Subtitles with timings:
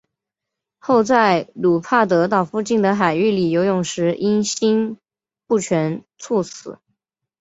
[0.79, 4.97] 后在卢帕德岛附近的海域里游泳时因心
[5.45, 6.79] 不全猝死。